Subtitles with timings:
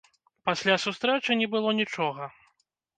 [0.49, 2.35] Пасля сустрэчы не было нічога.